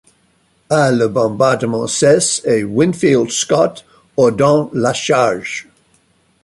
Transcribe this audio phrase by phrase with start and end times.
[0.71, 3.85] À le bombardement cesse et Winfield Scott
[4.17, 5.69] ordonne la charge.